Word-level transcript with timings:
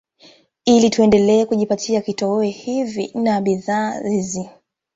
Ili 0.65 0.89
tuendelee 0.89 1.45
kujipatia 1.45 2.01
vitoweo 2.01 2.41
hivi 2.51 3.11
na 3.13 3.41
bidhaa 3.41 3.99
hizi 3.99 4.49